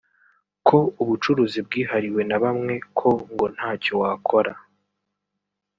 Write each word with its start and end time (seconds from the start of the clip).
ko 0.67 0.77
ubucuruzi 1.01 1.59
bwihariwe 1.67 2.21
na 2.29 2.37
bamwe 2.43 2.73
ko 2.97 3.09
ngo 3.31 3.45
ntacyo 3.55 3.93
wakora 4.01 4.53